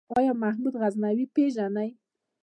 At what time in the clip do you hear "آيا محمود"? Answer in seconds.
0.17-0.75